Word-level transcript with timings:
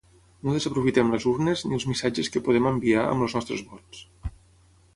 No 0.45 0.53
desaprofitem 0.53 1.11
les 1.15 1.27
urnes, 1.31 1.61
ni 1.67 1.77
els 1.79 1.85
missatges 1.91 2.31
que 2.37 2.43
podem 2.49 2.71
enviar 2.71 3.05
amb 3.11 3.27
els 3.27 3.39
nostres 3.39 3.65
vots. 3.71 4.05